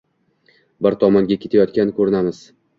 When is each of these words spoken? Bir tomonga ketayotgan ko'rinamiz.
Bir 0.87 0.97
tomonga 1.05 1.39
ketayotgan 1.45 1.95
ko'rinamiz. 2.01 2.45